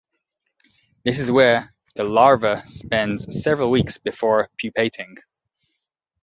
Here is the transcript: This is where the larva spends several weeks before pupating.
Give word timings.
This 1.05 1.19
is 1.19 1.31
where 1.31 1.75
the 1.95 2.03
larva 2.03 2.63
spends 2.65 3.43
several 3.43 3.69
weeks 3.69 3.99
before 3.99 4.49
pupating. 4.57 5.17